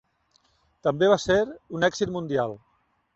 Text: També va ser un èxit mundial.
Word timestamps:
També 0.87 1.09
va 1.11 1.19
ser 1.25 1.37
un 1.81 1.85
èxit 1.91 2.13
mundial. 2.17 2.57